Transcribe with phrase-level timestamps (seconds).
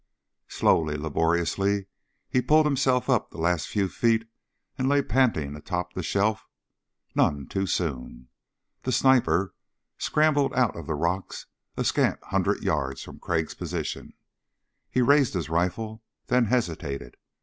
[0.47, 1.85] Slowly, laboriously
[2.27, 4.27] he pulled himself up the last few feet
[4.75, 6.49] and lay panting atop the shelf,
[7.13, 8.27] none too soon.
[8.81, 9.53] The sniper
[9.99, 11.45] scrambled out of the rocks
[11.77, 14.15] a scant hundred yards from Crag's position.
[14.89, 17.15] He raised his rifle, then hesitated.